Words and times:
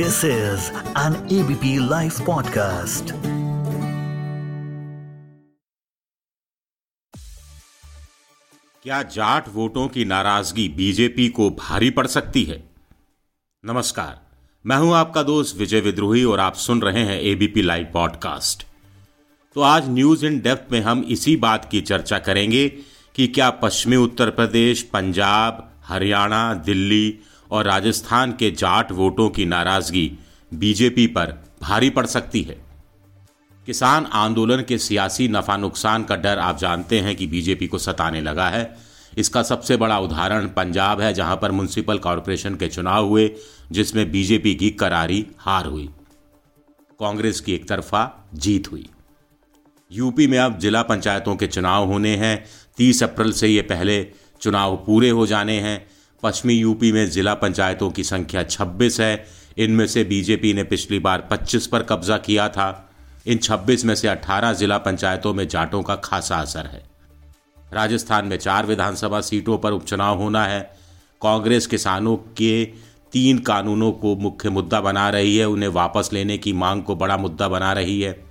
This 0.00 0.24
is 0.24 0.72
an 0.96 1.14
ABP 1.28 1.70
Life 1.90 2.18
podcast. 2.20 3.12
क्या 8.82 9.02
जाट 9.02 9.48
वोटों 9.48 9.88
की 9.88 10.04
नाराज़गी 10.04 10.68
बीजेपी 10.68 11.28
को 11.28 11.50
भारी 11.50 11.90
पड़ 11.90 12.06
सकती 12.06 12.44
है 12.44 12.70
नमस्कार, 13.64 14.20
मैं 14.66 14.76
हूँ 14.76 14.94
आपका 14.94 15.22
दोस्त 15.22 15.56
विजय 15.56 15.80
विद्रोही 15.80 16.24
और 16.24 16.40
आप 16.40 16.54
सुन 16.54 16.82
रहे 16.82 17.00
हैं 17.00 17.20
एबीपी 17.20 17.62
लाइव 17.62 17.86
पॉडकास्ट 17.94 18.66
तो 19.54 19.60
आज 19.60 19.88
न्यूज़ 19.88 20.26
इन 20.26 20.40
डेप्थ 20.40 20.72
में 20.72 20.80
हम 20.80 21.04
इसी 21.08 21.36
बात 21.36 21.68
की 21.70 21.80
चर्चा 21.80 22.18
करेंगे 22.18 22.68
कि 23.14 23.26
क्या 23.26 23.50
पश्चिमी 23.50 23.96
उत्तर 23.96 24.30
प्रदेश, 24.30 24.82
पंजाब, 24.82 25.80
हरियाणा, 25.84 26.54
दिल्ली 26.54 27.18
और 27.50 27.64
राजस्थान 27.64 28.32
के 28.32 28.50
जाट 28.50 28.92
वोटों 28.92 29.30
की 29.30 29.46
नाराज़गी 29.46 30.12
बीजेपी 30.54 31.06
पर 31.06 31.44
भारी 31.62 31.90
पड़ 31.90 32.06
सकती 32.06 32.42
है। 32.42 32.64
किसान 33.66 34.06
आंदोलन 34.06 34.64
के 34.68 34.78
सियासी 34.78 35.28
नफा 35.28 35.56
नुकसान 35.56 36.04
का 36.04 36.16
डर 36.16 36.38
आप 36.38 36.58
जानते 36.58 37.00
हैं 37.00 37.16
कि 37.16 37.26
बीजेपी 37.26 37.66
को 37.66 37.78
सताने 37.78 38.20
लगा 38.20 38.48
है। 38.48 38.76
इसका 39.18 39.42
सबसे 39.42 39.76
बड़ा 39.76 39.98
उदाहरण 39.98 40.46
पंजाब 40.46 41.00
है, 41.00 41.14
जहाँ 41.14 41.36
पर 41.36 41.52
म्यूनसिपल 41.52 41.98
कॉरपोरेशन 41.98 42.54
के 42.54 42.68
चुनाव 42.68 43.06
हुए, 43.06 43.34
जिसमें 43.72 44.12
बीजेपी 44.12 44.54
की 44.54 44.70
करारी 44.70 45.26
हार 45.38 45.66
हुई। 45.66 45.90
कांग्रेस 47.00 47.40
की 47.40 47.52
एक 47.52 47.68
तरफा 47.68 48.28
जीत 48.34 48.72
हुई। 48.72 48.88
यूपी 49.92 50.26
में 50.26 50.38
अब 50.38 50.58
जिला 50.58 50.82
पंचायतों 50.82 51.36
के 51.36 51.46
चुनाव 51.46 51.86
होने 51.86 52.16
हैं। 52.16 52.44
तीस 52.76 53.02
अप्रैल 53.02 53.32
से 53.32 53.48
ये 53.48 53.62
पहले 53.62 54.06
चुनाव 54.40 54.76
पूरे 54.76 55.10
हो 55.10 55.26
जाने 55.26 55.60
हैं। 55.60 55.86
पश्चिमी 56.22 56.54
यूपी 56.54 56.92
में 56.92 57.10
जिला 57.10 57.34
पंचायतों 57.34 57.90
की 57.90 58.04
संख्या 58.04 58.42
26 58.42 59.00
है। 59.00 59.26
इनमें 59.58 59.86
से 59.86 60.04
बीजेपी 60.04 60.54
ने 60.54 60.64
पिछली 60.64 60.98
बार 60.98 61.28
25 61.30 61.66
पर 61.66 61.82
कब्जा 61.82 62.18
किया 62.18 62.48
था। 62.48 62.90
इन 63.26 63.38
26 63.38 63.84
में 63.84 63.94
से 63.94 64.08
18 64.08 64.52
जिला 64.52 64.78
पंचायतों 64.78 65.34
में 65.34 65.48
जाटों 65.48 65.82
का 65.82 65.96
खासा 65.96 66.36
असर 66.36 66.66
है। 66.66 66.82
राजस्थान 67.72 68.26
में 68.26 68.36
चार 68.36 68.66
विधानसभा 68.66 69.20
सीटों 69.20 69.58
पर 69.58 69.72
उपचुनाव 69.72 70.18
होना 70.18 70.44
है। 70.44 70.60
कांग्रेस 71.22 71.66
किसानों 71.66 72.16
के 72.16 72.64
तीन 73.12 73.38
कानूनों 73.38 73.92
को 73.92 74.16
मुख्य 74.16 74.50
मुद्दा 74.50 74.80
बना 74.80 75.10
रही 75.10 75.36
है। 75.36 75.48
उन्हें 75.48 75.68
वापस 75.68 76.10
लेने 76.12 76.38
की 76.38 76.52
मांग 76.52 76.82
को 76.82 76.96
बड़ा 76.96 77.16
मुद्दा 77.16 77.48
बना 77.48 77.72
रही 77.72 78.00
है। 78.00 78.24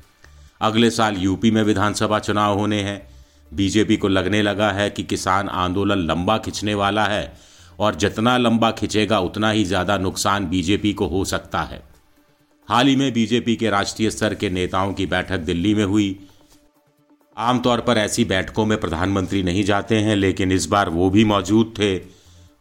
अगले 0.62 0.90
साल 0.90 1.16
यूपी 1.18 1.52
में 1.52 1.64
विधानसभा 1.64 2.20
चुनाव 2.20 2.60
होने 2.60 2.82
हैं। 2.82 3.08
बीजेपी 3.54 3.98
को 3.98 4.08
लगने 4.08 4.42
लगा 4.42 4.72
है 4.72 4.90
कि 4.90 5.04
किसान 5.04 5.50
आंदोलन 5.50 5.98
लंबा 5.98 6.38
खिंचने 6.38 6.74
वाला 6.74 7.06
है। 7.06 7.49
और 7.80 7.96
जितना 7.96 8.38
लंबा 8.38 8.72
खिंचेगा, 8.72 9.20
उतना 9.20 9.50
ही 9.52 9.64
ज़्यादा 9.64 9.98
नुकसान 9.98 10.48
बीजेपी 10.48 10.94
को 10.94 11.08
हो 11.08 11.24
सकता 11.26 11.62
है। 11.62 11.82
हाल 12.70 12.88
ही 12.88 12.96
में 12.96 13.12
बीजेपी 13.14 13.56
के 13.56 13.70
राष्ट्रीय 13.70 14.10
स्तर 14.12 14.34
के 14.34 14.50
नेताओं 14.50 14.94
की 14.94 15.06
बैठक 15.06 15.40
दिल्ली 15.42 15.74
में 15.76 15.84
हुई। 15.84 16.20
आमतौर 17.38 17.82
पर 17.82 17.98
ऐसी 17.98 18.26
बैठकों 18.26 18.66
में 18.66 18.80
प्रधानमंत्री 18.80 19.44
नहीं 19.44 19.64
जाते 19.64 19.98
हैं, 19.98 20.16
लेकिन 20.16 20.52
इस 20.52 20.66
बार 20.66 20.90
वो 20.90 21.10
भी 21.10 21.24
मौजूद 21.26 21.74
थे। 21.80 21.96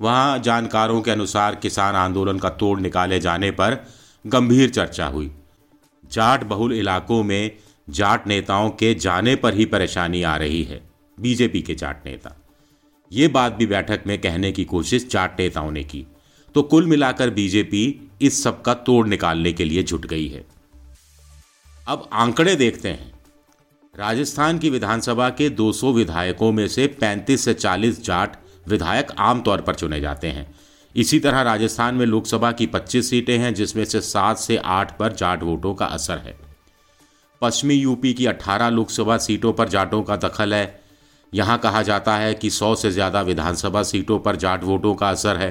वहाँ 0.00 0.38
जानकारों 0.38 1.00
के 1.02 1.10
अनुसार 1.10 1.54
किसान 1.54 1.94
आंदोलन 1.94 2.38
का 2.38 2.48
तोड़ 2.50 2.78
निकाले 2.80 3.20
जाने 3.20 3.50
पर 3.50 3.76
गंभीर 4.24 4.70
चर्चा 4.70 5.06
हुई। 5.06 5.30
जाट 6.10 6.44
बहुल 6.44 6.72
इलाकों 6.72 7.22
में 7.22 7.50
जाट 7.88 8.26
नेताओं 8.26 8.70
के 8.70 8.94
जाने 8.94 9.34
पर 9.36 9.54
ही 9.54 9.64
परेशानी 9.64 10.22
आ 10.22 10.36
रही 10.36 10.62
है। 10.62 10.80
बीजेपी 11.18 11.62
के 11.62 11.74
जाट 11.74 12.06
नेता 12.06 12.36
ये 13.12 13.28
बात 13.28 13.52
भी 13.52 13.66
बैठक 13.66 14.00
में 14.06 14.20
कहने 14.20 14.52
की 14.52 14.64
कोशिश 14.64 15.08
जाट 15.08 15.40
नेताओं 15.40 15.70
ने 15.70 15.84
की। 15.84 16.06
तो 16.54 16.62
कुल 16.62 16.86
मिलाकर 16.86 17.30
बीजेपी 17.30 18.10
इस 18.22 18.42
सब 18.42 18.62
का 18.62 18.74
तोड़ 18.74 19.08
निकालने 19.08 19.52
के 19.52 19.64
लिए 19.64 19.82
जुट 19.82 20.06
गई 20.06 20.28
है। 20.28 20.46
अब 21.88 22.08
आंकड़े 22.12 22.56
देखते 22.56 22.88
हैं। 22.88 23.12
राजस्थान 23.98 24.58
की 24.58 24.70
विधानसभा 24.70 25.30
के 25.30 25.50
200 25.50 25.92
विधायकों 25.92 26.52
में 26.52 26.68
से 26.68 26.86
35 26.86 27.44
से 27.44 27.54
40 27.54 28.04
जाट 28.04 28.36
विधायक 28.68 29.06
आमतौर 29.18 29.60
पर 29.60 29.74
चुने 29.74 30.00
जाते 30.00 30.28
हैं। 30.28 30.54
इसी 30.96 31.20
तरह 31.20 31.40
राजस्थान 31.40 31.94
में 31.94 32.06
लोकसभा 32.06 32.52
की 32.52 32.66
25 32.66 33.10
सीटें 33.10 33.38
हैं, 33.38 33.54
जिसमें 33.54 33.84
से 33.84 34.00
7 34.00 34.38
से 34.38 34.56
8 34.56 34.98
पर 34.98 35.12
जाट 35.12 35.42
वोटों 35.42 35.74
का 35.74 35.86
असर 35.86 36.18
है। 36.18 36.38
पश्चिमी 37.40 37.74
यूपी 37.74 38.14
की 38.14 38.26
18 38.26 38.68
लोकसभा 38.68 39.18
सीटों 39.18 39.52
पर 39.52 39.68
जाटों 39.68 40.02
का 40.02 40.16
दखल 40.16 40.54
है। 40.54 40.87
यहाँ 41.32 41.58
कहा 41.58 41.82
जाता 41.82 42.16
है 42.16 42.34
कि 42.34 42.50
100 42.50 42.74
से 42.76 42.90
ज़्यादा 42.90 43.20
विधानसभा 43.22 43.82
सीटों 43.82 44.18
पर 44.18 44.36
जाट 44.36 44.64
वोटों 44.64 44.94
का 44.94 45.10
असर 45.10 45.36
है। 45.36 45.50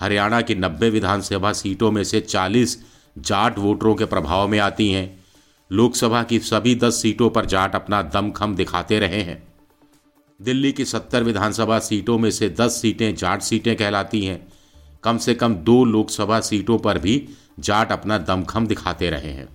हरियाणा 0.00 0.40
की 0.40 0.54
90 0.54 0.90
विधानसभा 0.90 1.52
सीटों 1.52 1.90
में 1.90 2.04
से 2.04 2.20
40 2.20 2.76
जाट 3.18 3.58
वोटरों 3.58 3.94
के 3.94 4.04
प्रभाव 4.04 4.48
में 4.48 4.58
आती 4.58 4.90
हैं। 4.90 5.24
लोकसभा 5.70 6.22
की 6.22 6.38
सभी 6.38 6.74
10 6.74 7.00
सीटों 7.02 7.30
पर 7.30 7.46
जाट 7.46 7.74
अपना 7.74 8.02
दमखम 8.02 8.54
दिखाते 8.54 8.98
रहे 8.98 9.22
हैं। 9.22 9.42
दिल्ली 10.40 10.72
की 10.72 10.84
70 10.84 11.22
विधानसभा 11.22 11.78
सीटों 11.78 12.18
में 12.18 12.30
से 12.30 12.48
10 12.50 12.80
सीटें 12.82 13.14
जाट 13.14 13.42
सीटें 13.42 13.74
कहलाती 13.76 14.24
हैं। 14.24 14.46
कम 15.04 15.18
से 15.18 15.34
कम 15.34 15.54
दो 15.54 15.84
लोकसभा 15.84 16.40
सीटों 16.40 16.78
पर 16.78 16.98
भी 16.98 17.28
जाट 17.60 17.92
अपना 17.92 18.18
दमखम 18.18 18.66
दिखाते 18.66 19.10
रहे 19.10 19.30
हैं। 19.30 19.48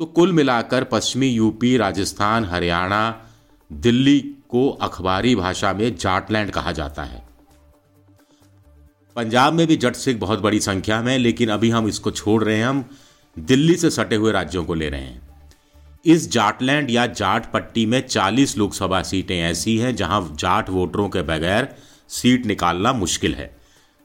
तो 0.00 0.06
कुल 0.06 0.32
मिलाकर 0.32 0.84
पश्चिमी 0.84 1.28
यूपी, 1.28 1.76
राजस्थान, 1.76 2.44
हरियाणा 2.44 3.26
दिल्ली 3.72 4.20
को 4.20 4.68
अखबारी 4.68 5.36
भाषा 5.36 5.72
में 5.72 5.96
जाटलैंड 5.96 6.50
कहा 6.50 6.72
जाता 6.72 7.02
है। 7.02 7.28
पंजाब 9.16 9.52
में 9.52 9.66
भी 9.66 9.76
जट 9.76 9.96
सिख 9.96 10.16
बहुत 10.16 10.40
बड़ी 10.40 10.60
संख्या 10.60 11.02
में, 11.02 11.18
लेकिन 11.18 11.48
अभी 11.48 11.70
हम 11.70 11.88
इसको 11.88 12.10
छोड़ 12.10 12.44
रहे 12.44 12.56
हैं, 12.56 12.66
हम 12.66 12.84
दिल्ली 13.38 13.76
से 13.76 13.90
सटे 13.90 14.16
हुए 14.16 14.32
राज्यों 14.32 14.64
को 14.64 14.74
ले 14.74 14.88
रहे 14.88 15.00
हैं। 15.00 15.30
इस 16.04 16.30
जाटलैंड 16.30 16.90
या 16.90 17.06
जाट 17.06 17.52
पट्टी 17.52 17.86
में 17.86 18.08
40 18.08 18.58
लोकसभा 18.58 19.02
सीटें 19.02 19.40
ऐसी 19.40 19.78
हैं, 19.78 19.96
जहाँ 19.96 20.36
जाट 20.38 20.70
वोटरों 20.70 21.08
के 21.08 21.22
बगैर 21.22 21.76
सीट 22.08 22.46
निकालना 22.46 22.92
मुश्किल 22.92 23.34
है। 23.34 23.56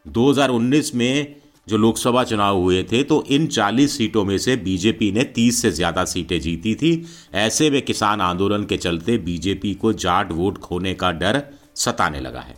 2019 0.07 0.95
में 0.95 1.35
जो 1.67 1.77
लोकसभा 1.77 2.23
चुनाव 2.23 2.57
हुए 2.57 2.83
थे 2.83 3.03
तो 3.03 3.23
इन 3.29 3.47
40 3.47 3.87
सीटों 3.87 4.23
में 4.25 4.37
से 4.37 4.55
बीजेपी 4.57 5.11
ने 5.11 5.23
30 5.35 5.61
से 5.61 5.71
ज़्यादा 5.71 6.03
सीटें 6.05 6.39
जीती 6.41 6.75
थी। 6.75 6.91
ऐसे 7.35 7.69
में 7.69 7.81
किसान 7.81 8.21
आंदोलन 8.21 8.63
के 8.63 8.77
चलते 8.77 9.17
बीजेपी 9.19 9.73
को 9.73 9.93
जाट 9.95 10.31
वोट 10.31 10.57
खोने 10.57 10.93
का 10.93 11.11
डर 11.13 11.41
सताने 11.75 12.19
लगा 12.19 12.41
है। 12.41 12.55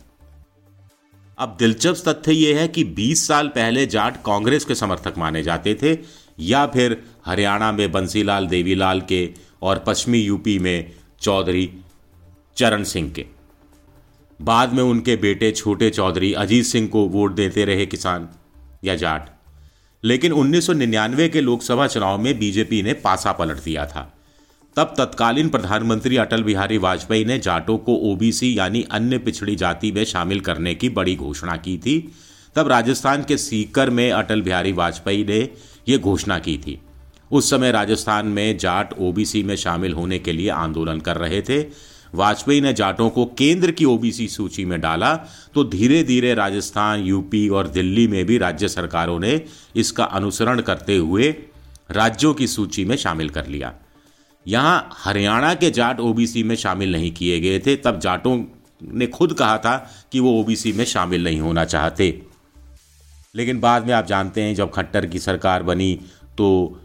अब 1.38 1.56
दिलचस्प 1.58 2.08
तथ्य 2.08 2.32
यह 2.32 2.58
है 2.60 2.68
कि 2.68 2.84
20 2.94 3.26
साल 3.28 3.48
पहले 3.48 3.86
जाट 3.86 4.16
कांग्रेस 4.16 4.64
के 4.64 4.74
समर्थक 4.74 5.18
माने 5.18 5.42
जाते 5.42 5.74
थे, 5.82 5.96
या 6.38 6.66
फिर 6.66 7.02
हरियाणा 7.26 7.70
में 7.72 7.90
बंसीलाल 7.92 8.46
देवीलाल 8.46 9.00
के 9.02 9.28
और 9.62 9.78
पश्चिमी 9.78 10.18
यूपी 10.18 10.58
में 10.58 10.92
चौधरी 11.20 11.70
चरण 12.56 12.82
सिंह 12.84 13.10
के। 13.10 13.24
बाद 14.40 14.72
में 14.72 14.82
उनके 14.82 15.16
बेटे 15.16 15.50
छोटे 15.52 15.90
चौधरी 15.90 16.32
अजीत 16.34 16.64
सिंह 16.64 16.88
को 16.88 17.06
वोट 17.08 17.34
देते 17.34 17.64
रहे 17.64 17.86
किसान। 17.86 18.28
या 18.84 18.96
जाट। 18.96 19.28
लेकिन 20.04 20.32
1999 20.32 21.28
के 21.28 21.40
लोकसभा 21.40 21.86
चुनाव 21.86 22.18
में 22.18 22.38
बीजेपी 22.38 22.82
ने 22.82 22.92
पासा 22.92 23.32
पलट 23.32 23.62
दिया 23.62 23.86
था। 23.86 24.14
तब 24.76 24.94
तत्कालीन 24.98 25.48
प्रधानमंत्री 25.48 26.16
अटल 26.16 26.42
बिहारी 26.42 26.78
वाजपेयी 26.78 27.24
ने 27.24 27.38
जाटों 27.38 27.78
को 27.78 27.94
ओबीसी 27.94 28.58
यानी 28.58 28.82
अन्य 28.82 29.18
पिछड़ी 29.18 29.56
जाति 29.56 29.92
में 29.92 30.04
शामिल 30.04 30.40
करने 30.40 30.74
की 30.74 30.88
बड़ी 30.88 31.16
घोषणा 31.16 31.56
की 31.56 31.78
थी। 31.78 32.12
तब 32.56 32.68
राजस्थान 32.68 33.24
के 33.24 33.36
सीकर 33.36 33.90
में 33.90 34.12
अटल 34.12 34.42
बिहारी 34.42 34.72
वाजपेयी 34.72 35.24
ने 35.24 35.48
यह 35.88 35.98
घोषणा 35.98 36.38
की 36.38 36.58
थी। 36.58 36.82
उस 37.32 37.50
समय 37.50 37.72
राजस्थान 37.72 38.26
में 38.26 38.58
जाट 38.58 38.98
ओबीसी 38.98 39.42
में 39.42 39.56
शामिल 39.56 39.92
होने 39.92 40.18
के 40.18 40.32
लिए 40.32 40.50
आंदोलन 40.50 41.00
कर 41.00 41.16
रहे 41.16 41.42
थे। 41.42 41.62
वाजपेयी 42.14 42.60
ने 42.60 42.72
जाटों 42.72 43.08
को 43.10 43.24
केंद्र 43.38 43.70
की 43.70 43.84
ओबीसी 43.84 44.28
सूची 44.28 44.64
में 44.64 44.80
डाला 44.80 45.14
तो 45.54 45.64
धीरे 45.64 46.02
धीरे 46.04 46.34
राजस्थान, 46.34 47.00
यूपी 47.00 47.48
और 47.48 47.68
दिल्ली 47.68 48.06
में 48.08 48.24
भी 48.26 48.38
राज्य 48.38 48.68
सरकारों 48.68 49.18
ने 49.20 49.40
इसका 49.76 50.04
अनुसरण 50.04 50.60
करते 50.60 50.96
हुए 50.96 51.34
राज्यों 51.90 52.32
की 52.34 52.46
सूची 52.46 52.84
में 52.84 52.96
शामिल 52.96 53.28
कर 53.28 53.46
लिया। 53.46 53.74
यहाँ 54.46 54.88
हरियाणा 54.94 55.54
के 55.54 55.70
जाट 55.70 56.00
ओबीसी 56.00 56.42
में 56.42 56.54
शामिल 56.56 56.92
नहीं 56.92 57.12
किए 57.12 57.40
गए 57.40 57.58
थे, 57.58 57.76
तब 57.76 58.00
जाटों 58.00 58.36
ने 58.82 59.06
खुद 59.06 59.32
कहा 59.32 59.58
था 59.58 59.76
कि 60.12 60.20
वो 60.20 60.32
ओबीसी 60.40 60.72
में 60.72 60.84
शामिल 60.84 61.24
नहीं 61.24 61.40
होना 61.40 61.64
चाहते। 61.64 62.22
लेकिन 63.34 63.60
बाद 63.60 63.86
में 63.86 63.92
आप 63.94 64.06
जानते 64.06 64.42
हैं, 64.42 64.54
जब 64.54 64.70
खट्टर 64.70 65.06
की 65.06 65.18
सरकार 65.18 65.62
बनी 65.62 65.98
तो 66.38 66.80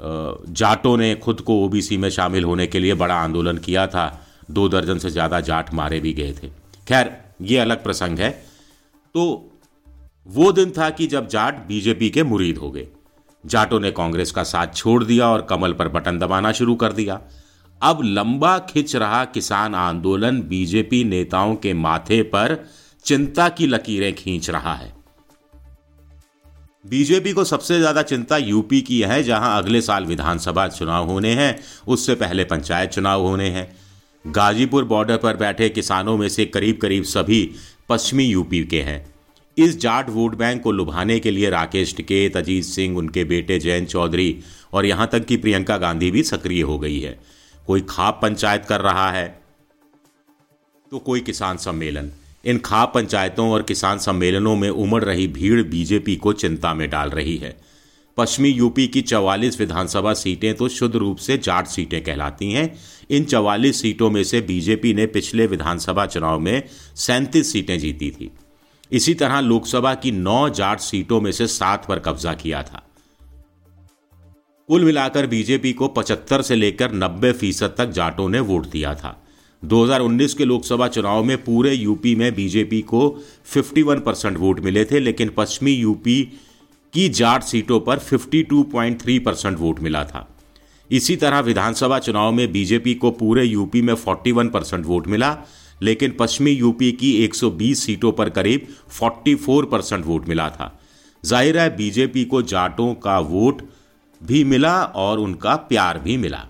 जाटों 0.00 0.96
ने 0.96 1.14
खुद 1.14 1.40
को 1.40 1.54
ओबीसी 1.64 1.96
में 1.96 2.08
शामिल 2.10 2.44
होने 2.44 2.66
के 2.66 2.78
लिए 2.78 2.94
बड़ा 2.94 3.14
आंदोलन 3.14 3.58
किया 3.58 3.86
था। 3.86 4.21
दो 4.52 4.68
दर्जन 4.68 4.98
से 4.98 5.10
ज़्यादा 5.10 5.40
जाट 5.42 5.72
मारे 5.74 6.00
भी 6.00 6.12
गए 6.12 6.32
थे। 6.32 6.48
खैर, 6.88 7.12
ये 7.42 7.58
अलग 7.58 7.82
प्रसंग 7.84 8.18
है। 8.18 8.30
तो 9.14 9.48
वो 10.26 10.50
दिन 10.52 10.70
था 10.70 10.88
कि 10.90 11.06
जब 11.06 11.28
जाट 11.28 11.66
बीजेपी 11.66 12.10
के 12.10 12.22
मुरीद 12.22 12.58
हो 12.58 12.70
गए। 12.70 12.86
जाटों 13.44 13.80
ने 13.80 13.90
कांग्रेस 13.90 14.30
का 14.30 14.42
साथ 14.44 14.74
छोड़ 14.74 15.02
दिया 15.04 15.28
और 15.28 15.46
कमल 15.50 15.72
पर 15.72 15.88
बटन 15.88 16.18
दबाना 16.18 16.52
शुरू 16.52 16.74
कर 16.74 16.92
दिया। 16.92 17.20
अब 17.80 18.00
लंबा 18.04 18.58
खिंच 18.60 18.94
रहा 18.96 19.24
किसान 19.24 19.74
आंदोलन, 19.74 20.40
बीजेपी 20.42 21.02
नेताओं 21.04 21.54
के 21.56 21.72
माथे 21.74 22.22
पर 22.24 22.56
चिंता 23.04 23.48
की 23.48 23.66
लकीरें 23.66 24.14
खींच 24.14 24.50
रहा 24.50 24.74
है। 24.74 24.92
बीजेपी 26.84 27.32
को 27.32 27.44
सबसे 27.44 27.78
ज़्यादा 27.78 28.02
चिंता 28.02 28.36
यूपी 28.36 28.80
की 28.80 29.00
है, 29.00 29.22
जहाँ 29.22 29.56
अगले 29.58 29.80
साल 29.80 30.04
विधानसभा 30.04 30.66
चुनाव 30.68 31.06
होने 31.06 31.32
हैं। 31.34 31.58
उससे 31.86 32.14
पहले 32.14 32.44
पंचायत 32.44 32.90
चुनाव 32.90 33.26
होने 33.26 33.48
हैं। 33.50 33.70
गाजीपुर 34.24 34.84
बॉर्डर 34.84 35.16
पर 35.16 35.36
बैठे 35.36 35.68
किसानों 35.68 36.16
में 36.16 36.28
से 36.28 36.44
करीब 36.46 36.76
करीब 36.76 37.04
सभी 37.04 37.50
पश्चिमी 37.88 38.24
यूपी 38.24 38.62
के 38.64 38.80
हैं। 38.82 39.04
इस 39.56 39.78
जाट 39.80 40.10
वोट 40.10 40.34
बैंक 40.34 40.62
को 40.62 40.72
लुभाने 40.72 41.18
के 41.20 41.30
लिए 41.30 41.50
राकेश 41.50 41.94
टिकेत, 41.96 42.36
अजीत 42.36 42.64
सिंह, 42.64 42.96
उनके 42.98 43.24
बेटे 43.24 43.58
जयंत 43.58 43.88
चौधरी 43.88 44.38
और 44.72 44.86
यहाँ 44.86 45.08
तक 45.12 45.24
कि 45.24 45.36
प्रियंका 45.36 45.76
गांधी 45.78 46.10
भी 46.10 46.22
सक्रिय 46.22 46.62
हो 46.62 46.78
गई 46.78 47.00
है। 47.00 47.18
कोई 47.66 47.80
खाप 47.88 48.18
पंचायत 48.22 48.64
कर 48.64 48.80
रहा 48.80 49.10
है 49.10 49.26
तो 50.92 50.98
कोई 50.98 51.20
किसान 51.20 51.56
सम्मेलन। 51.56 52.10
इन 52.44 52.58
खाप 52.58 52.92
पंचायतों 52.94 53.50
और 53.50 53.62
किसान 53.62 53.98
सम्मेलनों 53.98 54.56
में 54.56 54.68
उमड़ 54.70 55.02
रही 55.04 55.26
भीड़ 55.28 55.62
बीजेपी 55.62 56.16
को 56.16 56.32
चिंता 56.34 56.74
में 56.74 56.88
डाल 56.90 57.10
रही 57.10 57.36
है। 57.36 57.56
पश्चिमी 58.16 58.48
यूपी 58.48 58.86
की 58.88 59.02
चवालीस 59.02 59.60
विधानसभा 59.60 60.12
सीटें 60.14 60.54
तो 60.54 60.68
शुद्ध 60.68 60.96
रूप 60.96 61.16
से 61.16 61.38
जाट 61.38 61.66
सीटें 61.66 62.04
कहलाती 62.04 62.52
हैं। 62.52 62.78
इन 63.10 63.24
चवालीस 63.24 63.82
सीटों 63.82 64.10
में 64.10 64.24
से 64.24 64.40
बीजेपी 64.40 64.94
ने 64.94 65.06
पिछले 65.06 65.46
विधानसभा 65.46 66.06
चुनाव 66.06 66.40
में 66.40 66.62
सैंतीस 66.96 67.52
सीटें 67.52 67.78
जीती 67.78 68.10
थी। 68.10 68.30
इसी 68.92 69.14
तरह 69.14 69.40
लोकसभा 69.40 69.94
की 69.94 70.10
नौ 70.10 70.48
जाट 70.48 70.80
सीटों 70.80 71.20
में 71.20 71.32
से 71.32 71.46
सात 71.46 71.86
पर 71.88 71.98
कब्जा 71.98 72.34
किया 72.34 72.62
था। 72.62 72.88
कुल 74.68 74.84
मिलाकर 74.84 75.26
बीजेपी 75.26 75.72
को 75.72 75.88
75 75.88 76.42
से 76.42 76.56
लेकर 76.56 76.92
90 76.92 77.32
फ़ीसद 77.32 77.74
तक 77.78 77.90
जाटों 77.90 78.28
ने 78.28 78.40
वोट 78.40 78.66
दिया 78.66 78.94
था। 78.94 79.24
2019 79.64 80.34
के 80.34 80.44
लोकसभा 80.44 80.88
चुनाव 80.88 81.24
में 81.24 81.44
पूरे 81.44 81.74
यूपी 81.74 82.14
में 82.14 82.34
बीजेपी 82.34 82.80
को 82.82 83.18
51 83.56 84.00
परसेंट 84.00 84.38
वोट 84.38 84.60
मिले 84.60 84.84
थे, 84.84 84.98
लेकिन 84.98 85.30
पश्चिमी 85.36 85.72
यूपी 85.72 86.32
की 86.92 87.08
जाट 87.08 87.42
सीटों 87.42 87.80
पर 87.80 87.98
52.3 87.98 89.18
परसेंट 89.18 89.58
वोट 89.58 89.80
मिला 89.80 90.04
था। 90.04 90.28
इसी 90.90 91.16
तरह 91.16 91.40
विधानसभा 91.40 91.98
चुनाव 91.98 92.32
में 92.32 92.52
बीजेपी 92.52 92.94
को 92.94 93.10
पूरे 93.10 93.44
यूपी 93.44 93.82
में 93.82 93.94
41 93.94 94.50
परसेंट 94.50 94.86
वोट 94.86 95.06
मिला, 95.06 95.36
लेकिन 95.82 96.16
पश्चिमी 96.18 96.50
यूपी 96.50 96.92
की 96.92 97.12
120 97.24 97.74
सीटों 97.74 98.12
पर 98.12 98.30
करीब 98.30 98.66
44 98.90 99.66
परसेंट 99.66 100.04
वोट 100.04 100.28
मिला 100.28 100.48
था। 100.48 100.80
ज़ाहिर 101.24 101.58
है, 101.58 101.76
बीजेपी 101.76 102.24
को 102.24 102.42
जाटों 102.42 102.94
का 102.94 103.18
वोट 103.18 103.62
भी 104.20 104.44
मिला 104.44 104.82
और 104.84 105.18
उनका 105.18 105.56
प्यार 105.56 105.98
भी 105.98 106.16
मिला। 106.16 106.46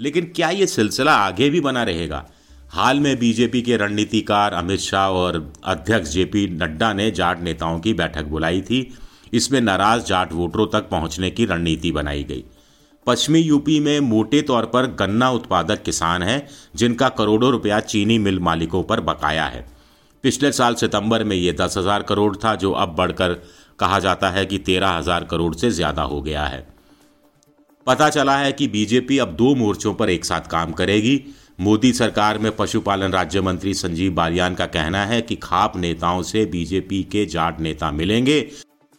लेकिन 0.00 0.32
क्या 0.36 0.50
यह 0.50 0.66
सिलसिला 0.66 1.12
आगे 1.12 1.50
भी 1.50 1.60
बना 1.60 1.82
रहेगा? 1.82 2.26
हाल 2.70 3.00
में 3.00 3.18
बीजेपी 3.18 3.62
के 3.62 3.76
रणनीतिकार 3.76 4.52
अमित 4.52 4.80
शाह 4.80 5.08
और 5.08 5.52
अध्यक्ष 5.64 6.10
जेपी 6.10 6.46
नड्डा 6.46 6.92
ने 6.92 7.10
जाट 7.10 7.42
नेताओं 7.42 7.80
की 7.80 7.94
बैठक 7.94 8.24
बुलाई 8.24 8.60
थी। 8.60 8.82
इसमें 9.34 9.60
नाराज़ 9.60 10.04
जाट 10.04 10.32
वोटरों 10.32 10.66
तक 10.66 10.88
पहुँचने 10.90 11.30
की 11.30 11.44
रणनीति 11.44 11.92
बनाई 11.92 12.24
गई। 12.24 12.44
पश्चिमी 13.06 13.40
यूपी 13.40 13.78
में 13.80 13.98
मोटे 14.00 14.40
तौर 14.42 14.66
पर 14.66 14.86
गन्ना 14.96 15.30
उत्पादक 15.30 15.82
किसान 15.82 16.22
हैं, 16.22 16.46
जिनका 16.76 17.08
करोड़ों 17.10 17.50
रुपया 17.52 17.80
चीनी 17.82 18.18
मिल 18.18 18.38
मालिकों 18.40 18.82
पर 18.82 19.00
बकाया 19.02 19.46
है। 19.46 19.64
पिछले 20.24 20.52
साल 20.52 20.74
सितंबर 20.74 21.24
में 21.24 21.36
ये 21.36 21.52
दस 21.52 21.74
हज़ार 21.78 22.02
करोड़ 22.02 22.34
था, 22.36 22.54
जो 22.54 22.72
अब 22.72 22.94
बढ़कर 22.96 23.32
कहा 23.78 23.98
जाता 23.98 24.30
है 24.30 24.46
कि 24.46 24.58
तेरह 24.60 24.90
हज़ार 24.90 25.24
करोड़ 25.24 25.54
से 25.54 25.70
ज़्यादा 25.70 26.02
हो 26.02 26.20
गया 26.22 26.44
है। 26.44 26.66
पता 27.86 28.08
चला 28.10 28.36
है 28.36 28.52
कि 28.52 28.68
बीजेपी 28.68 29.18
अब 29.18 29.34
दो 29.36 29.54
मोर्चों 29.54 29.94
पर 29.94 30.10
एक 30.10 30.24
साथ 30.24 30.50
काम 30.50 30.72
करेगी। 30.72 31.20
मोदी 31.60 31.92
सरकार 31.92 32.38
में 32.38 32.50
पशुपालन 32.56 33.12
राज्य 33.12 33.40
मंत्री 33.40 33.74
संजीव 33.74 34.12
बालियान 34.12 34.54
का 34.54 34.66
कहना 34.68 35.04
है 35.06 35.20
कि 35.22 35.36
खाप 35.36 35.76
नेताओं 35.76 36.22
से 36.22 36.44
बीजेपी 36.46 37.02
के 37.02 37.26
जाट 37.26 37.60
नेता 37.60 37.90
मिलेंगे। 37.90 38.40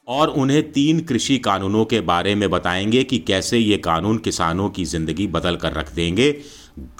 और 0.07 0.29
उन्हें 0.29 0.71
तीन 0.71 0.99
कृषि 0.99 1.37
कानूनों 1.37 1.83
के 1.85 1.99
बारे 2.01 2.35
में 2.35 2.49
बताएँगे 2.49 3.03
कि 3.03 3.17
कैसे 3.19 3.57
ये 3.57 3.77
कानून 3.77 4.17
किसानों 4.17 4.69
की 4.69 4.85
ज़िंदगी 4.85 5.27
बदल 5.27 5.55
कर 5.55 5.73
रख 5.73 5.93
देंगे। 5.93 6.31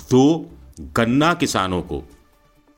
तो 0.10 0.52
गन्ना 0.98 1.34
किसानों 1.34 1.82
को। 1.82 2.04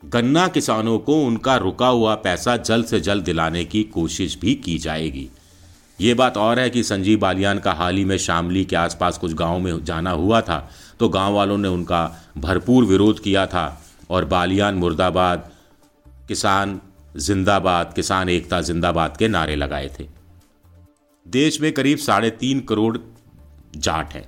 गन्ना 0.03 0.47
किसानों 0.47 0.97
को 1.00 1.21
उनका 1.25 1.56
रुका 1.56 1.88
हुआ 1.88 2.15
पैसा 2.15 2.57
जल्द 2.57 2.85
से 2.85 3.00
जल्द 3.00 3.24
दिलाने 3.24 3.63
की 3.65 3.83
कोशिश 3.83 4.38
भी 4.39 4.56
की 4.56 4.77
जाएगी। 4.77 5.27
ये 6.00 6.13
बात 6.13 6.38
और 6.38 6.59
है 6.59 6.69
कि 6.69 6.83
संजीव 6.83 7.19
बालियान 7.19 7.59
का 7.59 7.71
हाल 7.74 7.95
ही 7.95 8.03
में 8.06 8.18
शामली 8.18 8.65
के 8.65 8.75
आसपास 8.75 9.18
कुछ 9.18 9.33
गाँवों 9.33 9.59
में 9.59 9.83
जाना 9.85 10.12
हुआ 10.12 10.41
था 10.41 10.59
तो 11.00 11.09
गाँव 11.09 11.33
वालों 11.33 11.57
ने 11.57 11.68
उनका 11.68 12.03
भरपूर 12.38 12.85
विरोध 12.85 13.19
किया 13.19 13.45
था 13.45 13.65
और 14.09 14.25
बालियान 14.25 14.75
मुर्दाबाद 14.75 15.50
किसान 16.27 16.79
जिंदाबाद, 17.15 17.94
किसान 17.95 18.29
एकता 18.29 18.62
जिंदाबाद 18.62 19.18
के 19.18 19.27
नारे 19.27 19.56
लगाए 19.56 19.89
थे। 20.00 20.17
देश 21.27 21.59
में 21.62 21.71
करीब 21.71 21.97
साढ़े 21.97 22.29
तीन 22.29 22.59
करोड़ 22.59 22.97
जाट 23.75 24.13
हैं। 24.13 24.27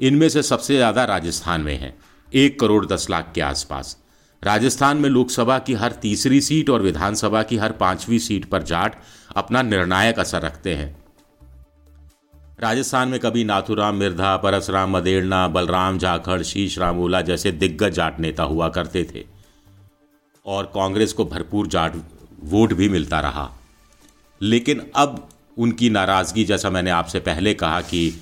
इनमें 0.00 0.28
से 0.28 0.42
सबसे 0.42 0.76
ज़्यादा 0.76 1.04
राजस्थान 1.04 1.60
में 1.60 1.76
है। 1.78 1.94
एक 2.30 2.58
करोड़ 2.60 2.84
दस 2.86 3.06
लाख 3.10 3.32
के 3.34 3.40
आसपास। 3.40 3.96
राजस्थान 4.42 4.96
में 4.96 5.08
लोकसभा 5.10 5.58
की 5.58 5.74
हर 5.74 5.92
तीसरी 5.92 6.40
सीट 6.40 6.70
और 6.70 6.82
विधानसभा 6.82 7.42
की 7.42 7.56
हर 7.56 7.72
पांचवी 7.72 8.18
सीट 8.18 8.44
पर 8.44 8.62
जाट 8.62 8.96
अपना 9.36 9.62
निर्णायक 9.62 10.18
असर 10.18 10.42
रखते 10.42 10.74
हैं। 10.74 10.96
राजस्थान 12.60 13.08
में 13.08 13.18
कभी 13.20 13.44
नाथुराम 13.44 13.96
मिर्धा 13.96 14.36
परसराम 14.36 14.96
मदेड़ना, 14.96 15.46
बलराम 15.48 15.98
जाखड़, 15.98 16.42
शीश 16.42 16.78
रामोला 16.78 17.20
जैसे 17.20 17.52
दिग्गज 17.52 17.92
जाट 17.92 18.20
नेता 18.20 18.42
हुआ 18.42 18.68
करते 18.68 19.06
थे। 19.14 19.24
और 20.46 20.70
कांग्रेस 20.74 21.12
को 21.12 21.24
भरपूर 21.24 21.66
जाट 21.66 21.96
वोट 22.42 22.72
भी 22.72 22.88
मिलता 22.88 23.20
रहा। 23.20 23.50
लेकिन 24.40 24.90
अब 24.96 25.28
उनकी 25.58 25.90
नाराज़गी 25.90 26.44
जैसा 26.44 26.70
मैंने 26.70 26.90
आपसे 26.90 27.20
पहले 27.20 27.54
कहा 27.54 27.80
कि 27.80 28.20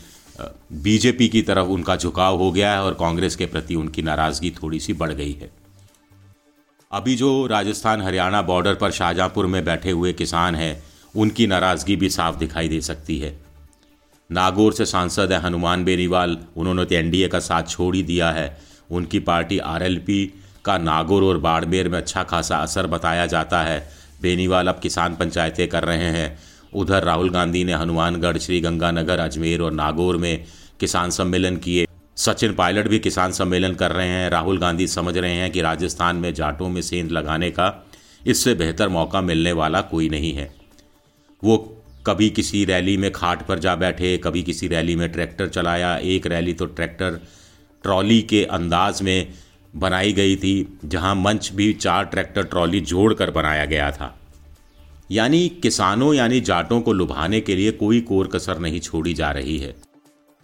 बीजेपी 0.73 1.29
की 1.29 1.43
तरफ़ 1.43 1.67
उनका 1.67 1.97
झुकाव 1.97 2.37
हो 2.37 2.51
गया 2.53 2.73
है 2.73 2.83
और 2.83 2.95
कांग्रेस 2.95 3.37
के 3.37 3.47
प्रति 3.47 3.75
उनकी 3.75 4.03
नाराज़गी 4.03 4.51
थोड़ी 4.63 4.81
सी 4.81 4.93
बढ़ 4.93 5.13
गई 5.13 5.33
है। 5.33 5.51
अभी 6.93 7.17
जो 7.17 7.47
राजस्थान 7.47 8.03
हरियाणा 8.03 8.43
बॉर्डर 8.43 8.75
पर 8.75 8.91
शाहजहांपुर 8.91 9.47
में 9.47 9.65
बैठे 9.65 9.91
हुए 9.91 10.13
किसान 10.13 10.55
हैं, 10.55 10.83
उनकी 11.15 11.47
नाराज़गी 11.47 11.97
भी 11.97 12.11
साफ़ 12.11 12.37
दिखाई 12.37 12.69
दे 12.69 12.81
सकती 12.81 13.19
है। 13.19 13.37
नागौर 14.31 14.73
से 14.73 14.87
सांसद 14.87 15.33
है 15.33 15.41
हनुमान 15.41 15.85
बेनीवाल, 15.85 16.39
उन्होंने 16.57 16.85
तो 16.85 16.95
एनडीए 16.95 17.29
का 17.29 17.39
साथ 17.39 17.63
छोड़ 17.63 17.95
ही 17.97 18.03
दिया 18.03 18.31
है। 18.31 18.59
उनकी 18.91 19.21
पार्टी 19.21 19.59
आरएलपी 19.59 20.25
का 20.65 20.79
नागौर 20.79 21.25
और 21.25 21.39
बाड़मेर 21.39 21.89
में 21.89 21.99
अच्छा 21.99 22.23
खासा 22.23 22.57
असर 22.57 22.87
बताया 22.87 23.27
जाता 23.27 23.63
है। 23.63 23.79
बेनीवाल 24.23 24.69
अब 24.69 24.79
किसान 24.79 25.15
पंचायतें 25.15 25.67
कर 25.69 25.85
रहे 25.85 26.11
हैं। 26.11 26.39
उधर 26.77 27.05
राहुल 27.05 27.31
गांधी 27.31 27.65
ने 27.65 27.73
हनुमानगढ़, 27.73 28.39
श्री 28.39 28.61
गंगानगर, 28.61 29.19
अजमेर 29.19 29.61
और 29.61 29.73
नागौर 29.73 30.17
में 30.17 30.45
किसान 30.81 31.11
सम्मेलन 31.11 31.57
किए। 31.57 31.87
सचिन 32.17 32.55
पायलट 32.55 32.89
भी 32.89 32.99
किसान 32.99 33.33
सम्मेलन 33.33 33.75
कर 33.75 33.93
रहे 33.93 34.09
हैं। 34.09 34.29
राहुल 34.31 34.59
गांधी 34.59 34.87
समझ 34.87 35.17
रहे 35.19 35.33
हैं 35.33 35.51
कि 35.51 35.61
राजस्थान 35.61 36.17
में 36.17 36.33
जाटों 36.35 36.69
में 36.69 36.81
सेंध 36.83 37.11
लगाने 37.11 37.51
का 37.51 37.87
इससे 38.27 38.55
बेहतर 38.55 38.89
मौका 38.89 39.21
मिलने 39.21 39.53
वाला 39.53 39.81
कोई 39.81 40.09
नहीं 40.09 40.33
है। 40.33 40.55
वो 41.43 41.57
कभी 42.07 42.31
किसी 42.31 42.65
रैली 42.65 42.97
में 42.97 43.11
खाट 43.13 43.47
पर 43.47 43.59
जा 43.59 43.75
बैठे, 43.77 44.17
कभी 44.19 44.43
किसी 44.43 44.69
रैली 44.69 44.97
में 44.97 45.09
ट्रैक्टर 45.13 45.49
चलाया। 45.49 45.97
एक 45.97 46.27
रैली 46.27 46.53
तो 46.53 46.67
ट्रैक्टर 46.67 47.21
ट्रॉली 47.83 48.21
के 48.23 48.45
अंदाज 48.45 49.03
में 49.03 49.33
बनाई 49.77 50.13
गई 50.13 50.37
थी, 50.37 50.79
जहाँ 50.85 51.15
मंच 51.15 51.51
भी 51.53 51.73
चार 51.73 52.05
ट्रैक्टर 52.05 52.43
ट्रॉली 52.43 52.81
जोड़कर 52.81 53.31
बनाया 53.31 53.65
गया 53.65 53.91
था। 53.91 54.15
यानी 55.11 55.49
किसानों 55.63 56.15
यानी 56.15 56.41
जाटों 56.41 56.81
को 56.81 56.93
लुभाने 56.93 57.41
के 57.41 57.57
लिए 57.57 57.71
कोई 57.73 58.01
कोर 58.01 58.27
कसर 58.27 58.59
नहीं 58.59 58.81
छोड़ी 58.81 59.15
जा 59.15 59.31
रही 59.31 59.59
है। 59.59 59.75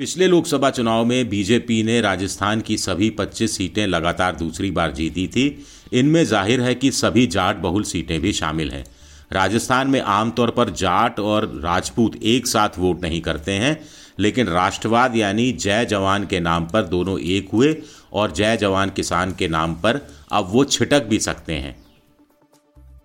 पिछले 0.01 0.27
लोकसभा 0.27 0.71
चुनाव 0.71 1.05
में 1.05 1.29
बीजेपी 1.29 1.83
ने 1.83 2.01
राजस्थान 2.01 2.61
की 2.61 2.77
सभी 2.79 3.11
25 3.11 3.57
सीटें 3.57 3.87
लगातार 3.87 4.37
दूसरी 4.37 4.71
बार 4.71 4.93
जीती 4.93 5.27
थी। 5.29 5.65
इनमें 5.93 6.25
ज़ाहिर 6.25 6.61
है 6.61 6.75
कि 6.75 6.91
सभी 6.91 7.27
जाट 7.27 7.57
बहुल 7.57 7.83
सीटें 7.83 8.21
भी 8.21 8.33
शामिल 8.33 8.71
हैं। 8.71 8.85
राजस्थान 9.33 9.89
में 9.89 10.01
आमतौर 10.01 10.51
पर 10.51 10.71
जाट 10.71 11.21
और 11.21 11.47
राजपूत 11.65 12.17
एक 12.23 12.47
साथ 12.47 12.79
वोट 12.79 13.03
नहीं 13.03 13.21
करते 13.21 13.53
हैं, 13.53 13.79
लेकिन 14.19 14.47
राष्ट्रवाद 14.47 15.17
यानी 15.17 15.53
जय 15.53 15.85
जवान 15.85 16.27
के 16.27 16.41
नाम 16.41 16.67
पर 16.67 16.83
दोनों 16.83 17.19
एक 17.19 17.49
हुए 17.53 17.77
और 18.13 18.33
जय 18.33 18.57
जवान 18.57 18.91
किसान 18.91 19.33
के 19.33 19.49
नाम 19.49 19.75
पर 19.75 20.01
अब 20.33 20.49
वो 20.51 20.65
छिटक 20.65 21.05
भी 21.05 21.19
सकते 21.19 21.53
हैं। 21.53 21.82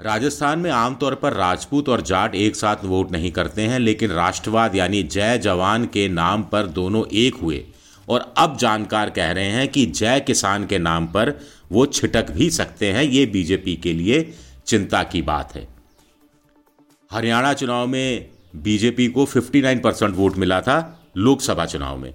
राजस्थान 0.07 0.59
में 0.59 0.69
आमतौर 0.71 1.15
पर 1.15 1.33
राजपूत 1.33 1.89
और 1.89 2.01
जाट 2.01 2.35
एक 2.35 2.55
साथ 2.55 2.83
वोट 2.83 3.11
नहीं 3.11 3.31
करते 3.31 3.61
हैं, 3.61 3.79
लेकिन 3.79 4.11
राष्ट्रवाद 4.11 4.75
यानी 4.75 5.01
जय 5.03 5.37
जवान 5.37 5.85
के 5.85 6.07
नाम 6.09 6.43
पर 6.43 6.67
दोनों 6.67 7.03
एक 7.13 7.35
हुए। 7.35 7.63
और 8.09 8.33
अब 8.37 8.55
जानकार 8.57 9.09
कह 9.09 9.31
रहे 9.31 9.49
हैं 9.49 9.67
कि 9.67 9.85
जय 9.85 10.19
किसान 10.19 10.65
के 10.65 10.77
नाम 10.77 11.07
पर 11.07 11.33
वो 11.71 11.85
छिटक 11.85 12.31
भी 12.31 12.49
सकते 12.49 12.91
हैं, 12.91 13.03
ये 13.03 13.25
बीजेपी 13.25 13.75
के 13.75 13.93
लिए 13.93 14.33
चिंता 14.67 15.03
की 15.03 15.21
बात 15.21 15.55
है। 15.55 15.67
हरियाणा 17.11 17.53
चुनाव 17.53 17.87
में 17.87 18.29
बीजेपी 18.55 19.07
को 19.07 19.25
59 19.25 19.79
परसेंट 19.79 20.15
वोट 20.15 20.37
मिला 20.37 20.61
था 20.61 20.77
लोकसभा 21.17 21.65
चुनाव 21.65 21.97
में, 21.97 22.13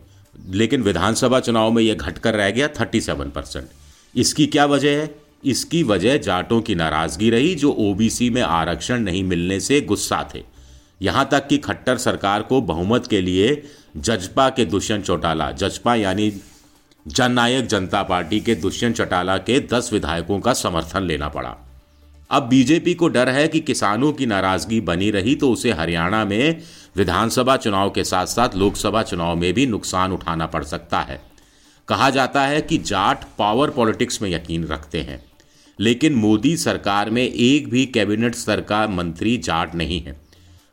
लेकिन 0.50 0.82
विधानसभा 0.82 1.40
चुनाव 1.40 1.70
में 1.70 1.82
यह 1.82 1.94
घटकर 1.94 2.34
रह 2.34 2.50
गया 2.50 2.68
37 2.68 3.30
परसेंट। 3.30 3.66
इसकी 4.14 4.46
क्या 4.46 4.66
वजह 4.66 5.00
है? 5.00 5.21
इसकी 5.44 5.82
वजह 5.82 6.16
जाटों 6.16 6.60
की 6.60 6.74
नाराज़गी 6.74 7.30
रही, 7.30 7.54
जो 7.54 7.72
ओबीसी 7.72 8.30
में 8.30 8.42
आरक्षण 8.42 9.00
नहीं 9.00 9.22
मिलने 9.24 9.60
से 9.60 9.80
गुस्सा 9.80 10.28
थे। 10.34 10.42
यहाँ 11.02 11.28
तक 11.32 11.46
कि 11.48 11.58
खट्टर 11.58 11.96
सरकार 11.96 12.42
को 12.42 12.60
बहुमत 12.60 13.06
के 13.06 13.20
लिए 13.20 13.62
जजपा 13.96 14.48
के 14.48 14.64
दुष्यंत 14.64 15.04
चौटाला, 15.04 15.50
जजपा 15.50 15.94
यानी 15.94 16.32
जननायक 17.06 17.66
जनता 17.66 18.02
पार्टी 18.02 18.40
के 18.40 18.54
दुष्यंत 18.54 18.96
चौटाला 18.96 19.36
के 19.38 19.58
दस 19.72 19.92
विधायकों 19.92 20.38
का 20.40 20.52
समर्थन 20.52 21.02
लेना 21.02 21.28
पड़ा। 21.28 21.56
अब 22.30 22.42
बीजेपी 22.42 22.94
को 22.94 23.08
डर 23.08 23.28
है 23.28 23.48
कि 23.48 23.60
किसानों 23.60 24.12
की 24.12 24.26
नाराज़गी 24.26 24.80
बनी 24.80 25.10
रही 25.10 25.34
तो 25.34 25.50
उसे 25.50 25.72
हरियाणा 25.72 26.24
में 26.24 26.62
विधानसभा 26.96 27.56
चुनाव 27.56 27.90
के 27.90 28.04
साथ 28.04 28.26
साथ 28.26 28.54
लोकसभा 28.56 29.02
चुनाव 29.02 29.36
में 29.36 29.52
भी 29.54 29.66
नुकसान 29.66 30.12
उठाना 30.12 30.46
पड़ 30.46 30.62
सकता 30.64 31.00
है। 31.00 31.20
कहा 31.88 32.10
जाता 32.10 32.42
है 32.42 32.60
कि 32.62 32.78
जाट 32.78 33.24
पावर 33.38 33.70
पॉलिटिक्स 33.70 34.22
में 34.22 34.30
यकीन 34.30 34.66
रखते 34.66 35.00
हैं। 35.00 35.22
लेकिन 35.80 36.14
मोदी 36.14 36.56
सरकार 36.56 37.10
में 37.10 37.22
एक 37.22 37.68
भी 37.68 37.86
कैबिनेट 37.86 38.34
स्तर 38.34 38.60
का 38.60 38.86
मंत्री 38.86 39.36
जाट 39.36 39.74
नहीं 39.74 40.02
है। 40.02 40.20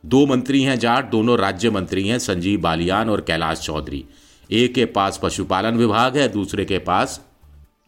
दो 0.05 0.25
मंत्री 0.25 0.63
हैं 0.63 0.79
जाट, 0.79 1.11
दोनों 1.11 1.37
राज्य 1.39 1.69
मंत्री 1.69 2.07
हैं, 2.07 2.19
संजीव 2.19 2.61
बालियान 2.61 3.09
और 3.09 3.21
कैलाश 3.21 3.59
चौधरी। 3.59 4.05
एक 4.51 4.73
के 4.73 4.85
पास 4.85 5.19
पशुपालन 5.23 5.77
विभाग 5.77 6.17
है, 6.17 6.27
दूसरे 6.27 6.65
के 6.65 6.77
पास 6.79 7.21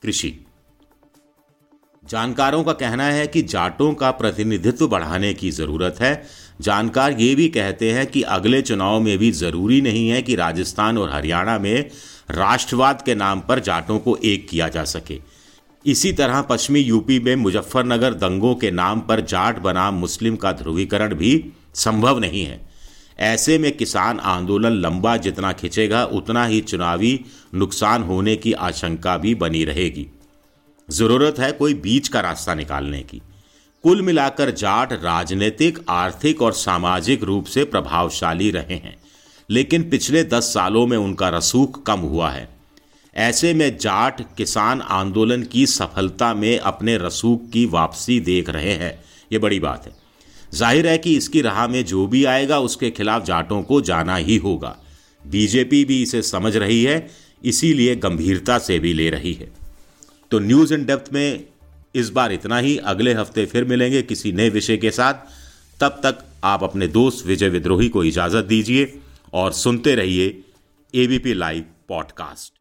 कृषि। 0.04 0.46
जानकारों 2.10 2.64
का 2.64 2.74
कहना 2.74 3.04
है 3.04 3.28
कि 3.28 3.42
जाटों 3.42 3.94
का 3.94 4.12
प्रतिनिधित्व 4.12 4.88
बढ़ाने 4.88 5.34
की 5.34 5.52
ज़रूरत 5.52 5.96
है। 6.02 6.24
जानकार 6.62 7.12
ये 7.12 7.36
भी 7.36 7.48
कहते 7.50 7.92
हैं 7.92 8.08
कि 8.08 8.22
अगले 8.22 8.62
चुनाव 8.62 9.00
में 9.00 9.18
भी 9.18 9.32
ज़रूरी 9.32 9.82
नहीं 9.82 10.10
है 10.10 10.22
कि 10.22 10.36
राजस्थान 10.36 10.98
और 10.98 11.12
हरियाणा 11.12 11.60
में 11.60 11.90
राष्ट्रवाद 12.32 13.02
के 13.02 13.16
नाम 13.16 13.40
पर 13.40 13.60
जाटों 13.60 14.00
को 14.00 14.16
एक 14.16 14.50
किया 14.50 14.68
जा 14.68 14.84
सके। 14.84 15.20
इसी 15.86 16.12
तरह 16.14 16.42
पश्चिमी 16.42 16.80
यूपी 16.80 17.20
में 17.20 17.36
मुजफ्फरनगर 17.36 18.14
दंगों 18.14 18.54
के 18.56 18.72
नाम 18.72 19.00
पर 19.00 19.22
जाट 19.22 19.60
बनाम 19.60 19.96
मुस्लिम 19.96 20.36
का 20.36 20.52
ध्रुवीकरण 20.52 21.16
भी 21.16 21.54
संभव 21.76 22.20
नहीं 22.20 22.44
है। 22.46 22.60
ऐसे 23.20 23.58
में 23.58 23.72
किसान 23.72 24.20
आंदोलन 24.20 24.72
लंबा 24.72 25.16
जितना 25.18 25.52
खिंचेगा, 25.54 26.04
उतना 26.06 26.46
ही 26.46 26.62
चुनावी 26.62 27.20
नुकसान 27.56 28.04
होने 28.04 28.36
की 28.36 28.54
आशंका 28.54 29.18
भी 29.18 29.36
बनी 29.36 29.64
रहेगी। 29.66 30.08
ज़रूरत 30.90 31.40
है 31.40 31.52
कोई 31.52 31.74
बीच 31.74 32.08
का 32.08 32.20
रास्ता 32.20 32.54
निकालने 32.54 33.02
की। 33.02 33.22
कुल 33.84 34.02
मिलाकर 34.02 34.52
जाट 34.52 34.94
राजनीतिक, 34.94 35.80
आर्थिक 35.90 36.42
और 36.42 36.54
सामाजिक 36.54 37.24
रूप 37.24 37.46
से 37.46 37.64
प्रभावशाली 37.64 38.52
रहे 38.52 38.76
हैं, 38.76 38.96
लेकिन 39.50 39.90
पिछले 39.90 40.24
दस 40.24 40.54
सालों 40.54 40.88
में 40.88 40.98
उनका 40.98 41.30
रसूख 41.30 41.84
कम 41.84 42.00
हुआ 42.00 42.30
है। 42.30 42.61
ऐसे 43.16 43.54
में 43.54 43.78
जाट 43.78 44.22
किसान 44.38 44.82
आंदोलन 44.82 45.44
की 45.44 45.66
सफलता 45.66 46.34
में 46.34 46.60
अपने 46.60 46.98
रसूख 46.98 47.50
की 47.50 47.66
वापसी 47.66 48.20
देख 48.20 48.50
रहे 48.50 48.74
हैं। 48.74 48.94
ये 49.32 49.40
बड़ी 49.40 49.60
बात 49.60 49.86
है। 49.86 49.94
ज़ाहिर 50.54 50.88
है 50.88 50.98
कि 50.98 51.16
इसकी 51.18 51.42
राह 51.42 51.68
में 51.68 51.84
जो 51.86 52.06
भी 52.08 52.24
आएगा, 52.26 52.60
उसके 52.60 52.92
खिलाफ 52.92 53.26
जाटों 53.26 53.62
को 53.64 53.82
जाना 53.82 54.16
ही 54.16 54.38
होगा। 54.38 54.76
बीजेपी 55.28 55.84
भी 55.86 56.02
इसे 56.02 56.22
समझ 56.22 56.56
रही 56.58 56.84
है, 56.84 57.10
इसीलिए 57.44 57.96
गंभीरता 57.96 58.58
से 58.60 58.80
भी 58.80 58.94
ले 58.94 59.10
रही 59.10 59.34
है। 59.34 59.52
तो 60.32 60.40
न्यूज़ 60.40 60.74
इन 60.74 60.86
डेप्थ 60.86 61.14
में 61.14 61.44
इस 61.96 62.10
बार 62.10 62.32
इतना 62.32 62.58
ही। 62.58 62.78
अगले 62.78 63.14
हफ़्ते 63.14 63.46
फिर 63.46 63.66
मिलेंगे 63.66 64.02
किसी 64.02 64.32
नए 64.32 64.50
विषय 64.50 64.78
के 64.78 64.92
साथ। 64.92 65.14
तब 65.80 66.00
तक 66.06 66.24
आप 66.44 66.64
अपने 66.64 66.88
दोस्त 66.88 67.26
विजय 67.28 67.50
विद्रोही 67.50 67.90
को 67.90 68.04
इजाज़त 68.04 68.46
दीजिए 68.46 68.94
और 69.34 69.52
सुनते 69.54 69.96
रहिए 69.96 70.44
ABP 70.94 71.34
live 71.34 71.66
podcast 71.88 72.61